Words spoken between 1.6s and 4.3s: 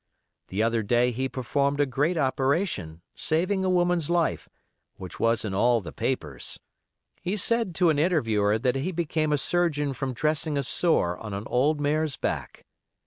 a great operation, saving a woman's